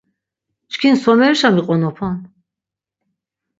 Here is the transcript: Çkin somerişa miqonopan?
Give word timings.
Çkin 0.71 0.95
somerişa 1.03 1.49
miqonopan? 1.55 2.15